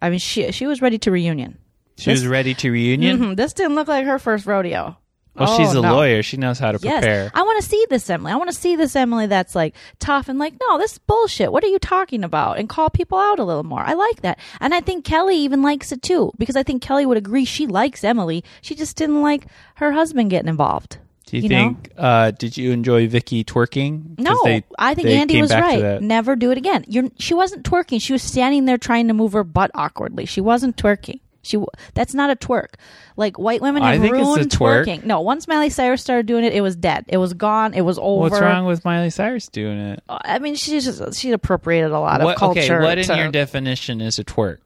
[0.02, 1.58] I mean, she she was ready to reunion.
[1.98, 3.18] she was ready to reunion.
[3.18, 4.96] Mhm, This didn't look like her first rodeo.
[5.36, 5.94] Well, she's Oh, a no.
[5.94, 6.22] lawyer.
[6.22, 7.30] She knows how to Yes, prepare.
[7.34, 8.32] I want to see this Emily.
[8.32, 11.52] I want to see this Emily that's like tough and like, no, this is bullshit.
[11.52, 12.58] What are you talking about?
[12.58, 13.80] And call people out a little more.
[13.80, 17.06] I like that, and I think Kelly even likes it too because I think Kelly
[17.06, 18.44] would agree she likes Emily.
[18.60, 20.98] She just didn't like her husband getting involved.
[21.26, 21.90] Do you, you think?
[21.96, 24.18] Uh, did you enjoy Vicki twerking?
[24.18, 26.02] No, they- I think Andy was right.
[26.02, 26.84] Never do it again.
[26.88, 28.02] You're, she wasn't twerking.
[28.02, 30.26] She was standing there trying to move her butt awkwardly.
[30.26, 31.20] She wasn't twerking.
[31.42, 31.58] She
[31.94, 32.74] that's not a twerk.
[33.16, 34.84] Like white women I have think it's a ruined twerk.
[34.86, 35.04] twerking.
[35.04, 37.06] No, once Miley Cyrus started doing it, it was dead.
[37.08, 37.72] It was gone.
[37.74, 38.28] It was over.
[38.28, 40.02] What's wrong with Miley Cyrus doing it?
[40.08, 42.60] Uh, I mean, she's just she appropriated a lot What, of culture.
[42.60, 44.58] okay, what in to- your definition is a twerk?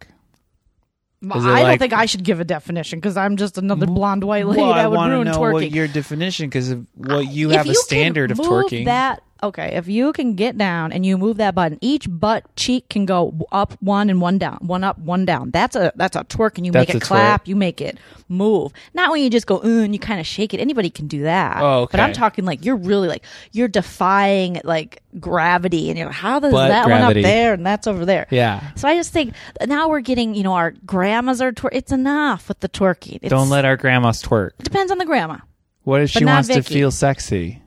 [1.31, 4.47] I it don't think I should give a definition because I'm just another blonde white
[4.47, 5.53] lady well, I that would ruin know twerking.
[5.55, 8.85] what your definition because of what you have a can standard of twerking.
[8.85, 12.89] That okay, if you can get down and you move that button, each butt cheek
[12.89, 15.51] can go up one and one down, one up, one down.
[15.51, 17.49] That's a that's a twerk, and you That's make it clap, twerk.
[17.49, 18.73] you make it move.
[18.95, 20.61] Not when you just go "Uh," and you kind of shake it.
[20.61, 21.63] Anybody can do that.
[21.63, 26.17] Oh, But I'm talking like you're really like you're defying like gravity, and you're like,
[26.17, 27.21] how does Butt that gravity.
[27.21, 28.27] one up there and that's over there?
[28.31, 28.71] yeah.
[28.77, 29.35] So I just think
[29.67, 33.19] now we're getting, you know, our grandmas are twer- It's enough with the twerking.
[33.23, 34.51] It's, Don't let our grandmas twerk.
[34.59, 35.39] It depends on the grandma.
[35.83, 37.61] What if she wants to feel sexy?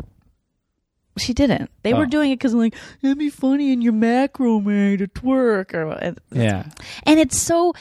[1.17, 1.69] She didn't.
[1.84, 1.97] They Oh.
[1.97, 6.65] were doing it because like it'd be funny in your macrame to twerk or Yeah.
[7.03, 7.73] and it's so.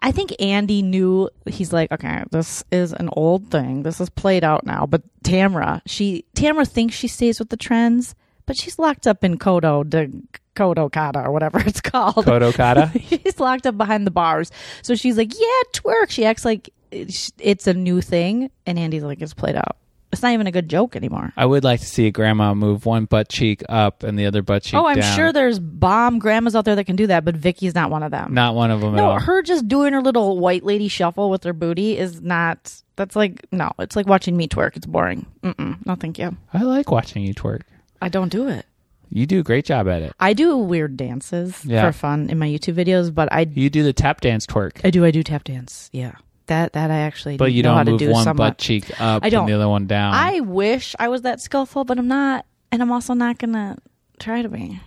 [0.00, 3.82] I think Andy knew he's like, okay, this is an old thing.
[3.82, 4.86] This is played out now.
[4.86, 8.14] But Tamra, she Tamra thinks she stays with the trends,
[8.46, 10.08] but she's locked up in Kodo de
[10.54, 12.24] Kodo Kata or whatever it's called.
[12.26, 12.92] Kodokata?
[13.08, 14.52] she's locked up behind the bars.
[14.82, 16.10] So she's like, yeah, twerk.
[16.10, 19.76] She acts like it's a new thing, and Andy's like, it's played out.
[20.18, 21.32] It's not even a good joke anymore.
[21.36, 24.42] I would like to see a grandma move one butt cheek up and the other
[24.42, 25.16] butt cheek Oh, I'm down.
[25.16, 28.10] sure there's bomb grandmas out there that can do that, but Vicki's not one of
[28.10, 28.34] them.
[28.34, 29.20] Not one of them at no, all.
[29.20, 32.82] her just doing her little white lady shuffle with her booty is not.
[32.96, 33.70] That's like no.
[33.78, 34.76] It's like watching me twerk.
[34.76, 35.24] It's boring.
[35.44, 36.36] Mm-mm, no, thank you.
[36.52, 37.60] I like watching you twerk.
[38.02, 38.66] I don't do it.
[39.10, 40.12] You do a great job at it.
[40.20, 41.86] I do weird dances Yeah.
[41.86, 44.90] for fun in my YouTube videos, but I You do the tap dance twerk, I
[44.90, 45.88] do I do tap dance.
[45.92, 46.12] Yeah,
[46.48, 48.48] that that I actually but you know how don't to move do one somewhat.
[48.50, 49.42] butt cheek up I don't.
[49.42, 50.12] and the other one down.
[50.14, 53.76] I wish I was that skillful, but I'm not, and I'm also not gonna
[54.18, 54.80] try to be.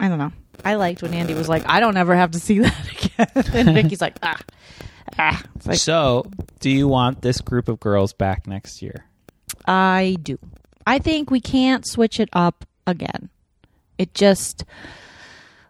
[0.00, 0.32] I don't know.
[0.64, 3.76] I liked when Andy was like, "I don't ever have to see that again," and
[3.76, 4.40] Vicki's like, "Ah,
[5.18, 6.24] ah." Like so,
[6.60, 9.04] do you want this group of girls back next year?
[9.66, 10.38] I do.
[10.86, 13.28] I think we can't switch it up again.
[13.98, 14.64] It just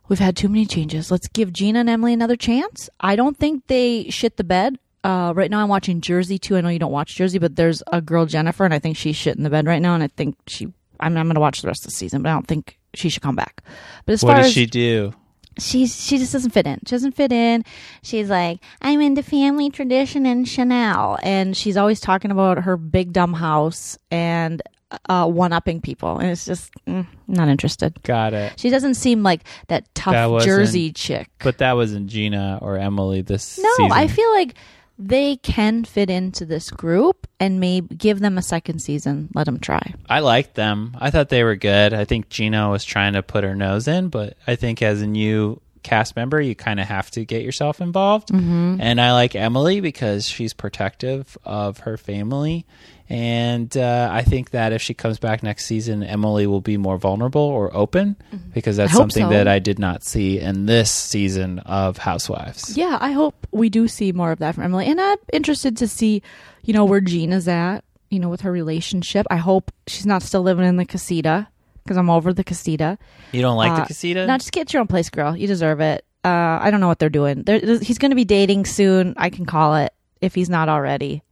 [0.08, 1.10] we've had too many changes.
[1.10, 2.88] Let's give Gina and Emily another chance.
[3.00, 4.78] I don't think they shit the bed.
[5.06, 6.56] Uh, right now, I'm watching Jersey too.
[6.56, 9.16] I know you don't watch Jersey, but there's a girl Jennifer, and I think she's
[9.16, 9.94] shit in the bed right now.
[9.94, 10.66] And I think she.
[10.98, 13.08] I'm, I'm going to watch the rest of the season, but I don't think she
[13.10, 13.62] should come back.
[14.06, 15.12] But as What far does as she do?
[15.58, 16.78] she's she just doesn't fit in.
[16.86, 17.64] She doesn't fit in.
[18.02, 23.12] She's like, I'm into family tradition and Chanel, and she's always talking about her big
[23.12, 24.62] dumb house and
[25.08, 28.00] uh, one upping people, and it's just mm, not interested.
[28.02, 28.58] Got it.
[28.58, 31.28] She doesn't seem like that That tough wasn't- Jersey chick.
[31.42, 33.92] But that wasn't Gina or Emily this no, season.
[33.92, 34.54] I feel like
[34.98, 39.28] they can fit into this group and maybe give them a second season.
[39.34, 39.94] Let them try.
[40.08, 40.96] I liked them.
[40.98, 41.92] I thought they were good.
[41.92, 45.06] I think Gina was trying to put her nose in, but I think as a
[45.06, 48.28] new cast member, you kind of have to get yourself involved.
[48.28, 48.78] Mm-hmm.
[48.80, 52.66] And I like Emily because she's protective of her family.
[53.08, 56.98] And uh, I think that if she comes back next season, Emily will be more
[56.98, 58.16] vulnerable or open
[58.52, 58.98] because that's Mm-hmm.
[58.98, 59.30] I hope something so.
[59.30, 62.76] that I did not see in this season of Housewives.
[62.76, 64.86] Yeah, I hope we do see more of that from Emily.
[64.86, 66.22] And I'm interested to see,
[66.64, 69.26] you know, where Gina's at, you know, with her relationship.
[69.30, 71.46] I hope she's not still living in the casita
[71.86, 72.98] because I'm over the casita.
[73.32, 74.26] You don't like Uh, the casita?
[74.26, 75.36] No, just get your own place, girl.
[75.36, 76.04] You deserve it.
[76.24, 77.42] Uh, I don't know what they're doing.
[77.44, 79.14] They're, he's going to be dating soon.
[79.16, 81.22] I can call it if he's not already.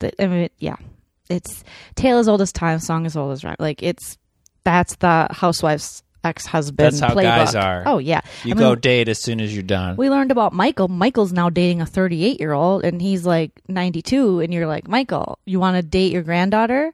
[0.00, 0.76] The- I mean, yeah,
[1.30, 1.62] it's
[1.94, 3.56] tale as old as time, song as old as rhyme.
[3.60, 4.18] Like it's
[4.64, 6.86] that's the housewife's ex-husband.
[6.94, 7.22] That's how playbook.
[7.22, 7.82] guys are.
[7.86, 9.96] Oh yeah, you I go mean, date as soon as you're done.
[9.96, 10.88] we learned about Michael.
[10.88, 14.40] Michael's now dating a 38 year old, and he's like 92.
[14.40, 16.92] And you're like, Michael, you want to date your granddaughter?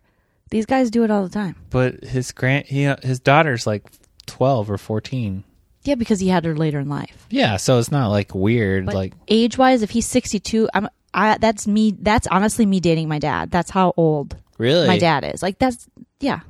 [0.50, 1.56] These guys do it all the time.
[1.70, 3.84] but his grand he his daughter's like
[4.26, 5.44] 12 or 14.
[5.82, 7.26] Yeah, because he had her later in life.
[7.30, 8.86] Yeah, so it's not like weird.
[8.86, 10.88] But like age wise, if he's 62, I'm.
[11.12, 11.96] I, that's me.
[11.98, 13.50] That's honestly me dating my dad.
[13.50, 15.42] That's how old really, my dad is.
[15.42, 15.88] Like that's
[16.20, 16.40] yeah.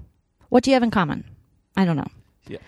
[0.49, 1.25] What do you have in common?
[1.77, 2.09] I don't know.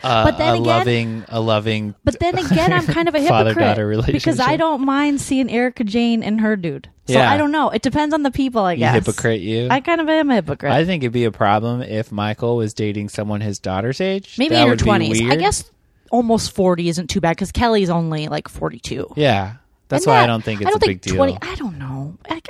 [0.02, 1.94] Uh, But then a again- loving, a loving.
[2.04, 4.12] But then again, I'm kind of a hypocrite relationship.
[4.12, 6.88] because I don't mind seeing Erika Jayne and her dude.
[7.06, 7.30] So Yeah.
[7.30, 7.70] I don't know.
[7.70, 8.94] It depends on the people, I you guess.
[8.94, 9.68] hypocrite, you.
[9.70, 10.72] I kind of am a hypocrite.
[10.72, 14.36] I think it'd be a problem if Michael was dating someone his daughter's age.
[14.38, 15.20] Maybe That in her twenties.
[15.20, 15.64] I guess
[16.10, 19.14] almost forty isn't too bad because Kelly's only like forty-two.
[19.16, 19.54] Yeah,
[19.92, 21.38] that's And why I don't think it's don't a think big 20 deal.
[21.42, 22.16] I don't know.
[22.28, 22.40] I,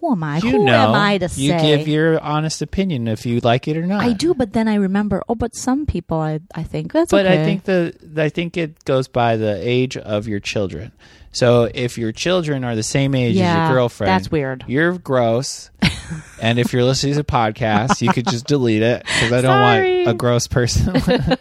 [0.00, 0.38] who am I?
[0.38, 1.76] You who know, am I to you say?
[1.78, 4.02] give your honest opinion if you like it or not.
[4.02, 5.22] I do, but then I remember.
[5.28, 7.40] Oh, but some people, I I think that's but okay.
[7.40, 10.92] I think the I think it goes by the age of your children.
[11.32, 14.64] So if your children are the same age as Yeah, your girlfriend, that's weird.
[14.66, 15.70] You're gross.
[16.40, 19.50] and if you're listening to a podcast, you could just delete it because I don't
[19.52, 19.96] Sorry.
[20.04, 20.96] want a gross person.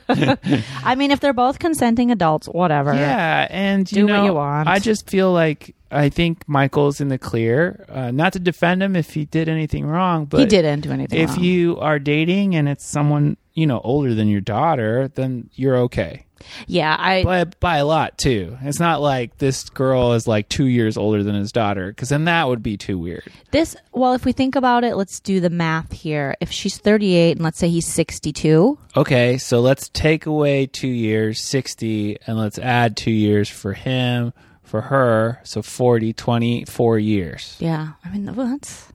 [0.83, 2.93] I mean, if they're both consenting adults, whatever.
[2.93, 4.67] yeah, and you Do what know, you want.
[4.67, 7.85] I just feel like I think Michael's in the clear.
[7.89, 11.19] Uh, not to defend him if he did anything wrong, but he didn't do anything.
[11.19, 11.43] if wrong.
[11.43, 16.25] you are dating and it's someone you know older than your daughter, then you're okay.
[16.67, 18.57] Yeah, I By, by a lot too.
[18.61, 22.25] It's not like this girl is like two years older than his daughter, because then
[22.25, 23.23] that would be too weird.
[23.51, 23.75] this.
[23.91, 26.35] Well, if we think about it, let's do the math here.
[26.39, 31.41] If she's 38 and let's say he's 62, Okay, so let's take away two years,
[31.43, 35.39] 60, and let's add two years for him, for her.
[35.43, 37.55] So 40, 24 years.
[37.59, 38.91] yeah, I mean that's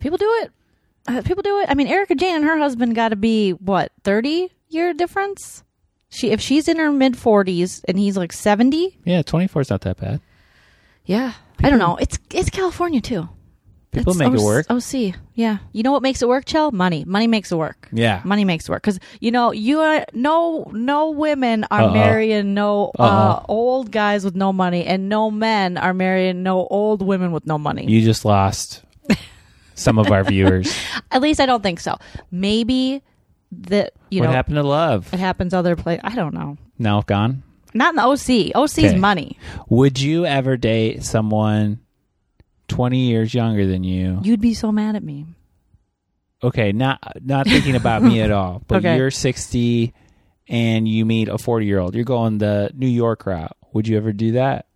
[0.00, 0.52] people do it.
[1.06, 1.66] Uh, people do it.
[1.70, 5.64] I mean, Erika Jayne and her husband got to be what 30 year difference.
[6.10, 9.80] She if she's in her mid 40s and he's like 70, Yeah, 24 is not
[9.82, 10.20] that bad.
[11.04, 11.32] yeah.
[11.62, 11.96] I don't know.
[11.96, 13.28] It's it's California too.
[13.92, 14.66] People It's make it work.
[14.70, 15.58] OC, yeah.
[15.72, 16.70] You know what makes it work, Chell?
[16.70, 17.04] Money.
[17.04, 17.88] Money makes it work.
[17.92, 18.22] Yeah.
[18.24, 21.92] Money makes it work because you know you are no no women are Uh-uh.
[21.92, 23.44] marrying no uh, Uh-uh.
[23.48, 27.58] old guys with no money, and no men are marrying no old women with no
[27.58, 27.84] money.
[27.90, 28.82] You just lost
[29.74, 30.72] some of our viewers.
[31.10, 31.98] At least I don't think so.
[32.30, 33.02] Maybe
[33.52, 35.12] that you what know happened to love?
[35.12, 36.00] it happens other place.
[36.04, 36.56] I don't know.
[36.78, 37.42] Now gone?
[37.74, 38.52] Not in the OC.
[38.54, 38.96] OC's Okay.
[38.98, 39.38] money.
[39.68, 41.80] Would you ever date someone
[42.68, 44.20] 20 years younger than you?
[44.22, 45.26] You'd be so mad at me.
[46.42, 48.96] Okay, not not thinking about me at all, but Okay.
[48.96, 49.92] you're 60
[50.48, 51.94] and you meet a 40 year old.
[51.94, 53.56] You're going the New York route.
[53.72, 54.66] Would you ever do that?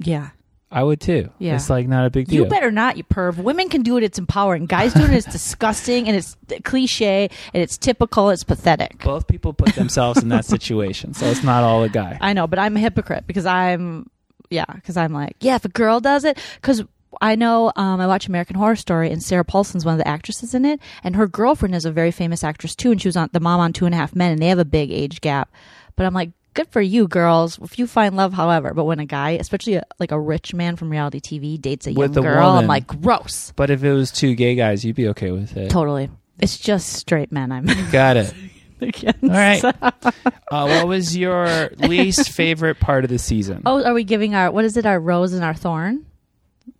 [0.00, 0.30] Yeah.
[0.74, 1.30] I would too.
[1.38, 1.54] Yeah.
[1.54, 2.42] It's like not a big deal.
[2.42, 3.36] You better not, you perv.
[3.36, 4.02] Women can do it.
[4.02, 4.66] It's empowering.
[4.66, 8.30] Guys doing it is disgusting and it's cliche and it's typical.
[8.30, 8.98] It's pathetic.
[9.04, 12.18] Both people put themselves in that situation, so it's not all the guy.
[12.20, 14.10] I know, but I'm a hypocrite because I'm,
[14.50, 16.82] yeah, because I'm like, yeah, if a girl does it, because
[17.20, 20.54] I know um, I watch American Horror Story and Sarah Paulson's one of the actresses
[20.54, 23.30] in it, and her girlfriend is a very famous actress too, and she was on
[23.32, 25.52] the mom on Two and a Half Men, and they have a big age gap.
[25.94, 28.72] But I'm like, good for you, girls, if you find love, however.
[28.72, 31.90] But when a guy, especially a, like a rich man from reality TV, dates a
[31.92, 33.52] young With a girl, I'm like, gross.
[33.56, 35.70] But if it was two gay guys, you'd be okay with it.
[35.70, 36.10] Totally.
[36.40, 38.34] It's just straight men I'm Got it.
[38.80, 39.22] against.
[39.22, 39.64] All right.
[39.64, 40.12] Uh,
[40.50, 43.62] what was your least favorite part of the season?
[43.66, 44.86] Oh, are we giving our what is it?
[44.86, 46.06] Our rose and our thorn.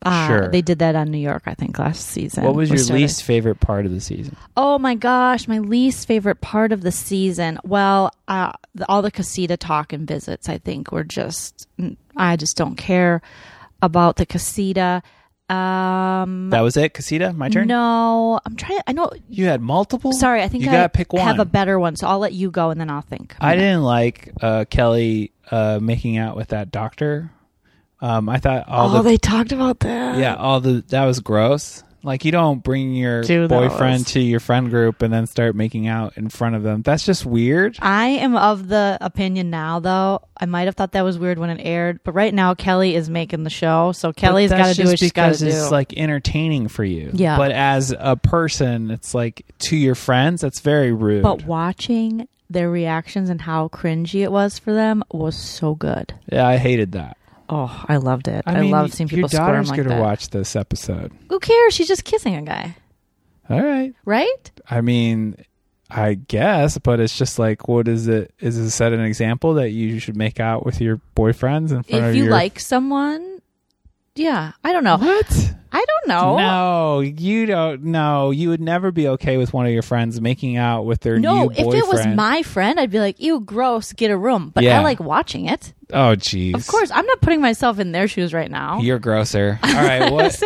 [0.05, 0.49] Uh, Sure.
[0.49, 2.45] They did that on New York, I think, last season.
[2.45, 4.37] what was your started- least favorite part of the season?
[4.57, 7.59] Oh my gosh, my least favorite part of the season.
[7.65, 10.49] Well, uh, the, all the casita talk and visits.
[10.49, 11.67] I think were just.
[12.17, 13.23] I just don't care
[13.83, 15.03] about the casita.
[15.51, 17.33] Um, That was it, Casita.
[17.35, 17.67] My turn.
[17.69, 18.81] no, I'm trying.
[18.87, 19.11] I know.
[19.29, 20.13] You had multiple.
[20.13, 21.23] Sorry, I think you I gotta pick one.
[21.23, 23.37] have a better one, so I'll let you go and then I'll think.
[23.41, 27.31] I didn't like uh, Kelly uh, making out with that doctor.
[28.05, 30.19] Um, I thought all oh, the they talked about that.
[30.19, 31.83] yeah, all the that was gross.
[32.03, 35.57] Like you don't bring your Dude, boyfriend was- to your friend group and then start
[35.57, 36.83] making out in front of them.
[36.83, 37.79] That's just weird.
[37.81, 40.21] I am of the opinion now, though.
[40.37, 43.09] I might have thought that was weird when it aired, but right now Kelly is
[43.09, 45.47] making the show, so Kelly's got to do just what she's got to because do.
[45.47, 47.11] it's like entertaining for you.
[47.15, 47.39] Yeah.
[47.39, 51.23] But as a person, it's like to your friends, that's very rude.
[51.23, 56.13] but watching their reactions and how cringy it was for them was so good.
[56.31, 57.17] yeah, I hated that.
[57.49, 58.43] Oh, I loved it.
[58.47, 61.13] I, mean, loved seeing people your daughter's like gonna watch this episode.
[61.29, 61.75] Who cares?
[61.75, 62.77] She's just kissing a guy,
[63.51, 63.95] All right.
[64.05, 64.51] right?
[64.71, 65.37] I mean,
[65.91, 68.33] I guess, but it's just like, what is it?
[68.41, 71.89] Is it set an example that you should make out with your boyfriends in front
[71.89, 73.34] If of you your like someone,
[74.15, 74.53] yeah.
[74.63, 74.97] I don't know.
[74.99, 75.51] What?
[75.77, 76.37] I don't know.
[76.37, 77.83] No, you don't.
[77.83, 81.19] No, you would never be okay with one of your friends making out with their.
[81.19, 81.75] No, new if boyfriend.
[81.75, 84.79] it was my friend, I'd be like, "Ew, gross, get a room." But Yeah.
[84.79, 85.73] I like watching it.
[85.93, 86.55] oh, jeez.
[86.55, 88.79] Of course, I'm not putting myself in their shoes right now.
[88.79, 89.59] You're grosser.
[89.65, 90.41] All right, what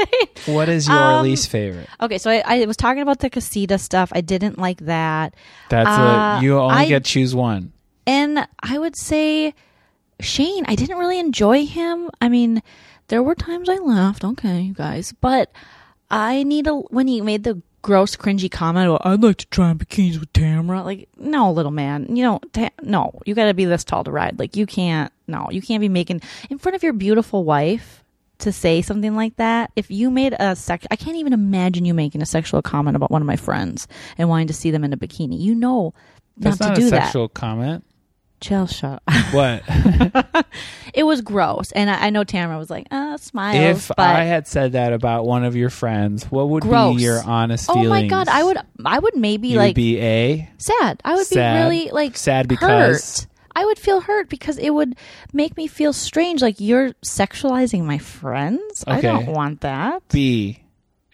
[0.46, 1.90] what is your Um, least favorite?
[2.00, 4.10] Okay, so I, I was talking about the casita stuff.
[4.14, 5.34] I didn't like that.
[5.68, 7.72] That's uh, a you only I- get choose one.
[8.06, 9.52] And I would say
[10.20, 12.08] Shane, I didn't really enjoy him.
[12.22, 12.62] I mean,
[13.08, 15.50] there were times I laughed, okay, you guys, but
[16.10, 19.72] I need a when he made the gross cringy comment about I'd like to try
[19.72, 20.82] bikinis with Tamara.
[20.82, 22.14] Like, no, little man.
[22.14, 24.38] You know, ta- no, you got to be this tall to ride.
[24.38, 25.12] Like, you can't.
[25.26, 28.02] No, you can't be making in front of your beautiful wife
[28.38, 29.70] to say something like that.
[29.76, 33.10] If you made a sex, I can't even imagine you making a sexual comment about
[33.10, 35.38] one of my friends and wanting to see them in a bikini.
[35.40, 35.92] You know,
[36.36, 37.04] That's not not, to do a that.
[37.06, 37.84] sexual comment.
[38.40, 39.02] Chill, shut.
[39.32, 39.62] What
[40.94, 44.46] it was gross, and I, I know Tamara was like, "Uh, smiles." if I had
[44.46, 46.24] said that about one of your friends?
[46.30, 46.96] What would Gross.
[46.96, 50.00] be your honest oh my god, I would, I would maybe You like would be
[50.00, 51.00] a sad.
[51.04, 51.54] I would Sad.
[51.54, 53.20] be really like Sad because?
[53.20, 53.26] hurt.
[53.54, 54.94] I would feel hurt because it would
[55.32, 56.40] make me feel strange.
[56.40, 58.84] Like you're sexualizing my friends.
[58.86, 60.02] I don't want that.
[60.10, 60.62] B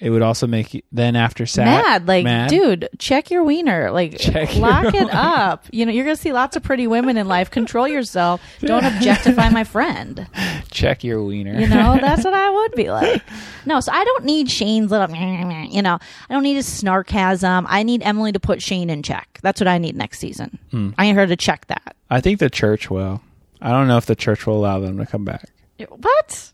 [0.00, 2.08] it would also make you then after sad mad.
[2.08, 2.50] Like, mad.
[2.50, 3.90] dude, check your wiener.
[3.92, 5.10] Like, Check your lock it wiener.
[5.12, 5.66] up.
[5.70, 7.50] You know, you're gonna see lots of pretty women in life.
[7.50, 8.40] Control yourself.
[8.60, 10.26] Don't objectify my friend.
[10.70, 11.58] check your wiener.
[11.58, 13.22] You know, that's what I would be like.
[13.66, 17.64] No, so I don't need Shane's little, you know, I don't need his snarkasm.
[17.68, 19.38] I need Emily to put Shane in check.
[19.42, 20.58] That's what I need next season.
[20.70, 20.90] Hmm.
[20.98, 21.94] I need her to check that.
[22.10, 23.22] I think the church will.
[23.62, 25.46] I don't know if the church will allow them to come back.
[25.88, 26.52] What?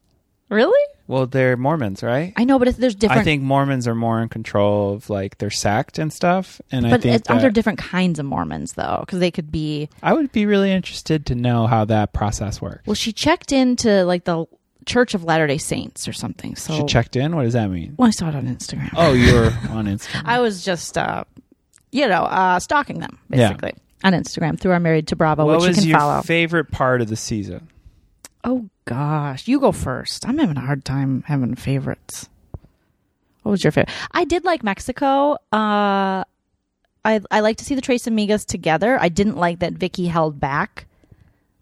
[0.50, 0.94] Really?
[1.06, 2.32] Well, they're Mormons, right?
[2.36, 3.20] I know, but it's, there's different.
[3.22, 6.90] I think Mormons are more in control of like their sect and stuff, and I
[6.90, 8.98] but think it's, are there different kinds of Mormons though?
[9.00, 9.88] Because they could be.
[10.02, 12.86] I would be really interested to know how that process works.
[12.86, 14.44] Well, she checked into like the
[14.86, 16.54] Church of Latter Day Saints or something.
[16.56, 17.34] So She checked in.
[17.36, 17.94] What does that mean?
[17.96, 18.90] Well, I saw it on Instagram.
[18.96, 20.22] Oh, you were on Instagram.
[20.24, 21.24] I was just, uh,
[21.92, 23.48] you know, uh, stalking them Yeah.
[23.48, 26.22] basically on Instagram through our Married to Bravo, what which you was can your follow.
[26.22, 27.68] favorite part of the season?
[28.44, 30.26] oh gosh, you go first.
[30.26, 32.28] I'm having a hard time having favorites.
[33.42, 33.94] What was your favorite?
[34.10, 35.34] I did like Mexico.
[35.52, 36.24] Uh,
[37.04, 38.98] I I like to see the Tres Amigas together.
[39.00, 40.86] I didn't like that Vicki held back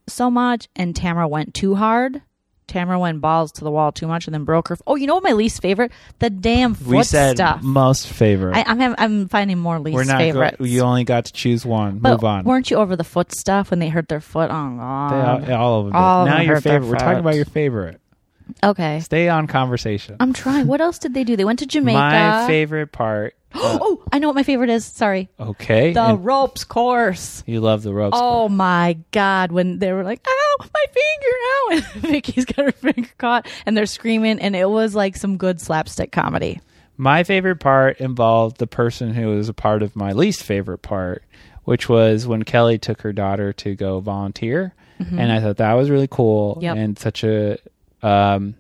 [0.08, 2.22] so much and Tamara went too hard.
[2.68, 4.76] Tamara went balls to the wall too much and then broke her.
[4.86, 5.90] Oh, you know what my least favorite?
[6.20, 7.62] The damn foot we said stuff.
[7.62, 8.56] most favorite.
[8.56, 10.58] I, I'm I'm finding more least We're not.
[10.58, 11.98] Go- you only got to choose one.
[11.98, 12.44] but Move on.
[12.44, 14.50] weren't you over the foot stuff when they hurt their foot?
[14.50, 15.46] Oh god.
[15.46, 15.96] They all, all of them.
[15.96, 16.88] all of now them your favorite.
[16.88, 18.00] We're talking about your favorite.
[18.62, 19.00] Okay.
[19.00, 20.16] Stay on conversation.
[20.20, 20.66] I'm trying.
[20.66, 21.36] What else did they do?
[21.36, 21.98] They went to Jamaica.
[21.98, 23.34] My favorite part.
[23.54, 24.84] uh, oh, I know what my favorite is.
[24.84, 25.28] Sorry.
[25.40, 25.92] okay.
[25.92, 27.42] The and ropes course.
[27.46, 28.16] you love the ropes.
[28.20, 29.52] Oh my god!
[29.52, 33.76] When they were like, "Ow, my finger!" Ow, and Vicki's got her finger caught, and
[33.76, 36.60] they're screaming, and it was like some good slapstick comedy.
[36.96, 41.22] My favorite part involved the person who was a part of my least favorite part,
[41.64, 45.90] which was when Kelly took her daughter to go volunteer, and I thought that was
[45.90, 46.62] really cool Mm-hmm.
[46.64, 46.76] Yep.
[46.76, 47.58] and such a
[48.02, 48.54] um,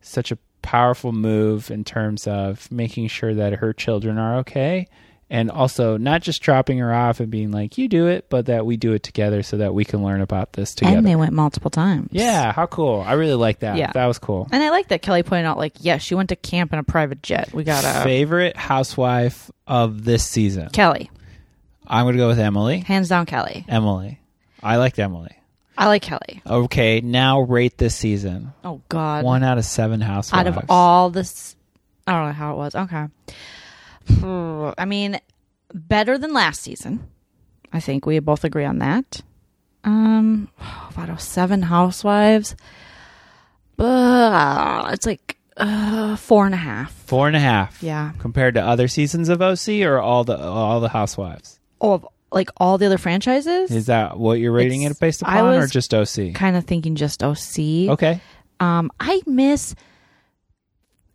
[0.00, 4.86] such a powerful move in terms of making sure that her children are okay.
[5.30, 8.66] And also, not just dropping her off and being like, "You do it," but that
[8.66, 10.98] we do it together so that we can learn about this together.
[10.98, 12.10] And they went multiple times.
[12.12, 13.02] yeah, how cool!
[13.04, 13.76] I really like that.
[13.76, 13.90] Yeah.
[13.92, 14.46] that was cool.
[14.52, 16.84] And I like that Kelly pointed out, like, yeah, she went to camp in a
[16.84, 17.54] private jet.
[17.54, 20.68] We got a Favorite housewife of this season?
[20.68, 21.10] Kelly,
[21.86, 22.80] I'm going to go with Emily.
[22.80, 23.64] hands down, Kelly.
[23.66, 24.20] Emily.
[24.62, 25.34] I liked Emily.
[25.76, 26.40] I like Kelly.
[26.46, 28.52] Okay, now rate this season.
[28.64, 30.46] Oh God, One out of seven housewives.
[30.48, 31.56] out of all this,
[32.06, 32.74] I don't know how it was.
[32.74, 33.06] Okay,
[34.78, 35.18] I mean,
[35.72, 37.06] better than last season.
[37.72, 39.20] I think we both agree on that.
[39.82, 40.48] Um,
[40.96, 42.54] out of seven housewives,
[43.78, 46.92] uh, it's like uh, four and a half.
[46.92, 47.82] Four and a half.
[47.82, 48.12] Yeah.
[48.18, 51.58] Compared to other seasons of OC or all the all the housewives?
[51.80, 53.70] Oh, of like all the other franchises.
[53.70, 56.34] Is that what you're rating it based I upon or was just OC?
[56.34, 57.90] kind of thinking just OC.
[57.90, 58.20] Okay.
[58.60, 59.74] Um, I miss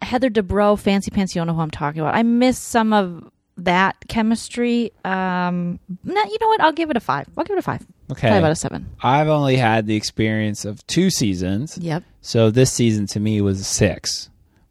[0.01, 1.36] Heather Dubrow, Fancy Pants.
[1.36, 2.15] You don't know who I'm talking about.
[2.15, 4.91] I miss some of that chemistry.
[5.03, 6.62] Um, no, you know what?
[6.62, 7.27] I'll give it a five.
[7.38, 7.86] I'll give it a five.
[8.12, 8.29] Okay.
[8.29, 8.89] Five out of seven.
[9.01, 11.77] I've only had the experience of two seasons.
[11.77, 12.03] Yep.
[12.21, 14.29] So this season to me was a six.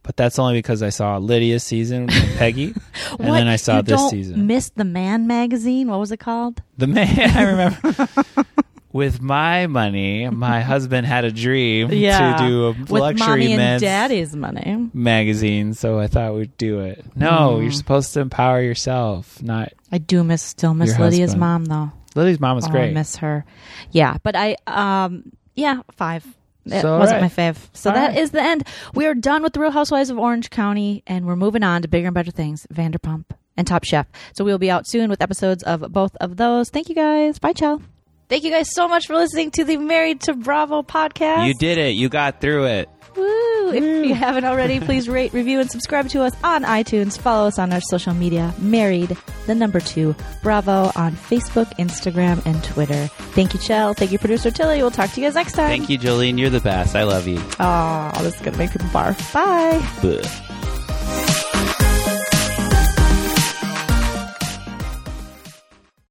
[0.09, 2.69] But that's only because I saw Lydia's season with Peggy.
[3.19, 3.35] and What?
[3.35, 4.47] then I saw You this don't season.
[4.47, 5.89] Miss the Man magazine.
[5.89, 6.63] What was it called?
[6.79, 8.25] The man, I remember.
[8.93, 13.57] With my money, my husband had a dream to do a with luxury mommy and
[13.59, 14.89] men's daddy's money.
[14.95, 17.05] magazine, so I thought we'd do it.
[17.15, 17.63] No, Mm.
[17.65, 21.41] you're supposed to empower yourself, not I do miss still miss Lydia's husband.
[21.41, 21.93] mom though.
[22.15, 22.89] Lydia's mom was oh, great.
[22.89, 23.45] I miss her.
[23.91, 26.25] Yeah, but I um yeah five.
[26.73, 27.37] It So, wasn't alright.
[27.37, 27.59] my fave.
[27.73, 28.33] So All that is right.
[28.33, 28.65] the end.
[28.95, 31.89] We are done with the Real Housewives of Orange County, and we're moving on to
[31.89, 33.25] bigger and better things: Vanderpump
[33.57, 34.07] and Top Chef.
[34.35, 36.71] So we'll be out soon with episodes of both of those.
[36.71, 37.39] Thank you guys.
[37.39, 37.81] Bye, ciao.
[38.29, 41.47] Thank you guys so much for listening to the Married to Bravo podcast.
[41.47, 41.95] You did it.
[41.95, 42.89] You got through it.
[43.17, 43.73] Woo!
[43.73, 47.19] If you haven't already, please rate, review, and subscribe to us on iTunes.
[47.19, 52.63] Follow us on our social media, Married, the number two, Bravo, on Facebook, Instagram, and
[52.63, 53.09] Twitter.
[53.33, 53.95] Thank you, Chell.
[53.95, 54.79] Thank you, producer Tilly.
[54.79, 55.69] We'll talk to you guys next time.
[55.69, 56.39] Thank you, Jolene.
[56.39, 56.95] You're the best.
[56.95, 57.41] I love you.
[57.59, 59.33] Oh, this is going to make people barf.
[59.33, 59.79] Bye.
[60.01, 61.68] Bleh.